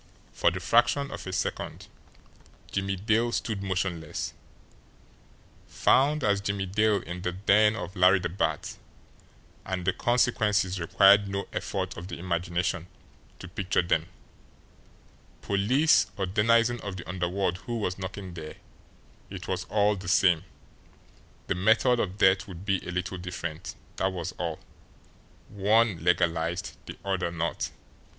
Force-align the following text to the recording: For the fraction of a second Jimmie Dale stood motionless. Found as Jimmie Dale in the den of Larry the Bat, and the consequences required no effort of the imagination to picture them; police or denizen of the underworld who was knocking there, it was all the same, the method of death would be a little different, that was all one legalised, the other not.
For 0.33 0.49
the 0.49 0.59
fraction 0.59 1.11
of 1.11 1.27
a 1.27 1.31
second 1.31 1.87
Jimmie 2.71 2.95
Dale 2.95 3.31
stood 3.31 3.61
motionless. 3.61 4.33
Found 5.67 6.23
as 6.23 6.41
Jimmie 6.41 6.65
Dale 6.65 7.03
in 7.03 7.21
the 7.21 7.31
den 7.33 7.75
of 7.75 7.95
Larry 7.95 8.17
the 8.17 8.27
Bat, 8.27 8.77
and 9.63 9.85
the 9.85 9.93
consequences 9.93 10.79
required 10.79 11.27
no 11.27 11.47
effort 11.53 11.95
of 11.97 12.07
the 12.07 12.17
imagination 12.17 12.87
to 13.37 13.47
picture 13.47 13.83
them; 13.83 14.07
police 15.43 16.07
or 16.17 16.25
denizen 16.25 16.79
of 16.81 16.97
the 16.97 17.07
underworld 17.07 17.57
who 17.67 17.77
was 17.77 17.99
knocking 17.99 18.33
there, 18.33 18.55
it 19.29 19.47
was 19.47 19.65
all 19.65 19.95
the 19.95 20.07
same, 20.07 20.45
the 21.45 21.53
method 21.53 21.99
of 21.99 22.17
death 22.17 22.47
would 22.47 22.65
be 22.65 22.77
a 22.79 22.89
little 22.91 23.19
different, 23.19 23.75
that 23.97 24.11
was 24.11 24.31
all 24.39 24.57
one 25.49 26.03
legalised, 26.03 26.75
the 26.87 26.97
other 27.05 27.29
not. 27.29 27.69